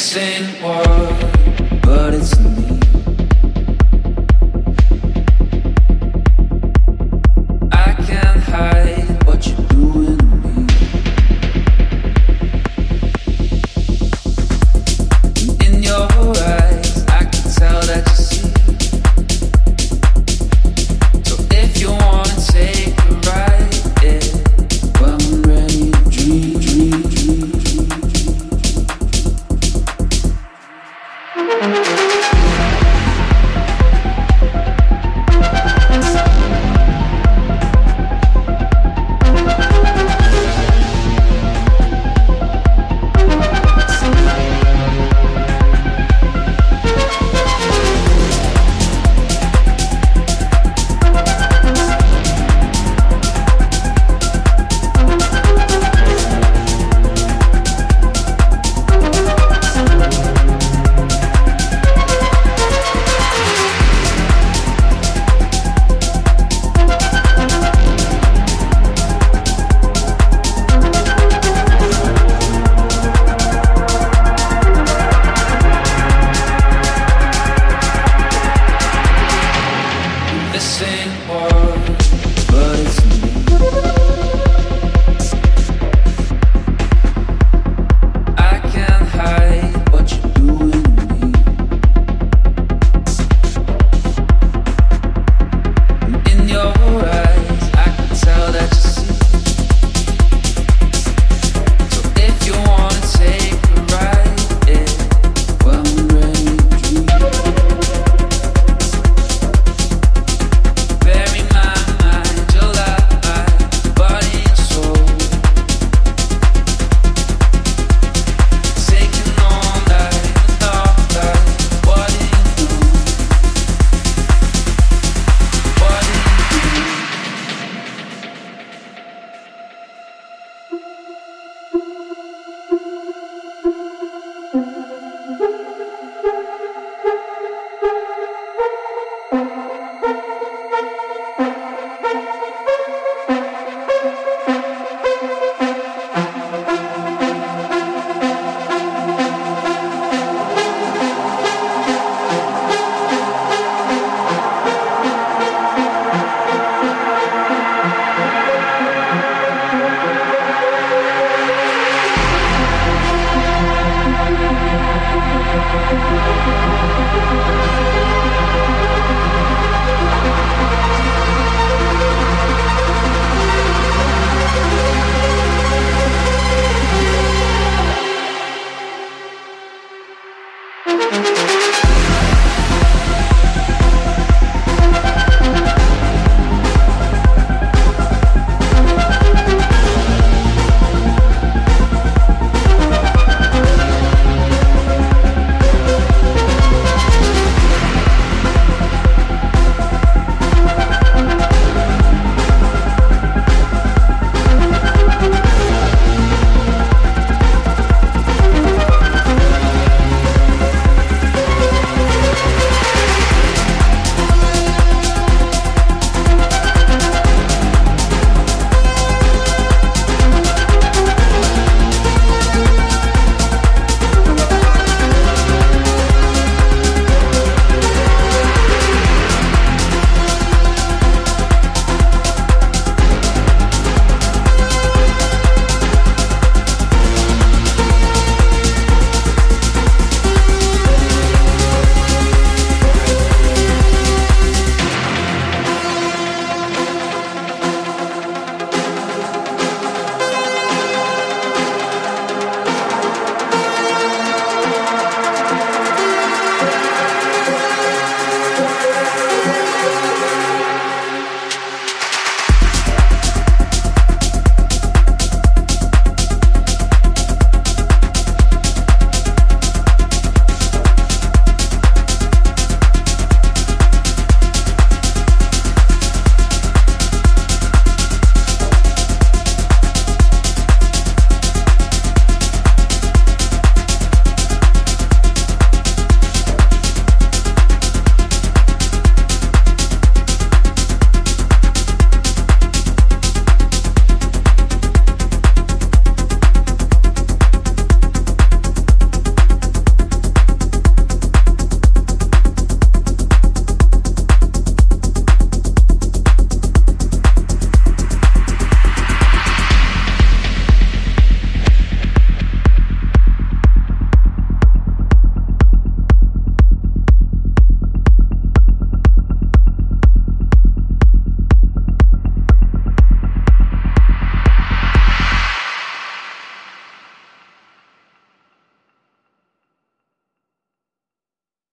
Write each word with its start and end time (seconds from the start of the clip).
This 0.00 0.16
ain't 0.16 0.62